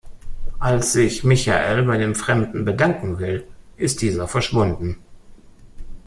Als 0.57 0.93
sich 0.93 1.23
Michael 1.23 1.83
bei 1.83 1.95
dem 1.99 2.15
Fremden 2.15 2.65
bedanken 2.65 3.19
will, 3.19 3.45
ist 3.77 4.01
dieser 4.01 4.27
verschwunden. 4.27 4.97